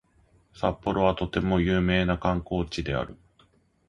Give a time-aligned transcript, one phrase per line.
[0.55, 3.19] 札幌はとても有名な観光地である